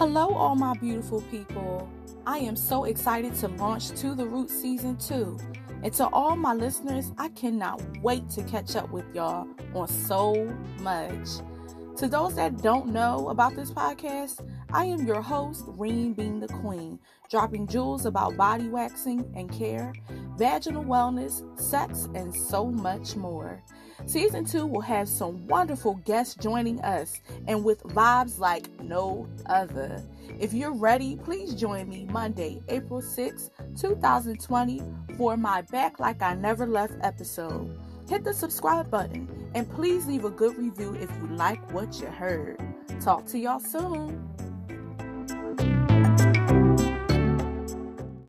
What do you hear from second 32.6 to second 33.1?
April